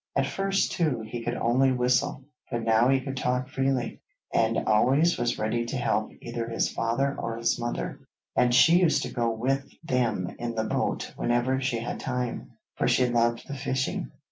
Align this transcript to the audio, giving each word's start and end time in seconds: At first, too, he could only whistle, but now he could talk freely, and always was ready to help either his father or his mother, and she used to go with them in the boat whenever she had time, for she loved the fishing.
At 0.15 0.25
first, 0.25 0.71
too, 0.71 1.01
he 1.01 1.21
could 1.23 1.35
only 1.35 1.71
whistle, 1.71 2.23
but 2.49 2.63
now 2.63 2.89
he 2.89 2.99
could 3.01 3.15
talk 3.15 3.47
freely, 3.47 4.01
and 4.33 4.57
always 4.65 5.15
was 5.15 5.37
ready 5.37 5.63
to 5.67 5.77
help 5.77 6.09
either 6.21 6.49
his 6.49 6.71
father 6.71 7.15
or 7.19 7.37
his 7.37 7.59
mother, 7.59 7.99
and 8.35 8.51
she 8.51 8.81
used 8.81 9.03
to 9.03 9.13
go 9.13 9.29
with 9.29 9.69
them 9.83 10.35
in 10.39 10.55
the 10.55 10.63
boat 10.63 11.13
whenever 11.17 11.61
she 11.61 11.77
had 11.77 11.99
time, 11.99 12.53
for 12.77 12.87
she 12.87 13.07
loved 13.09 13.47
the 13.47 13.53
fishing. 13.53 14.09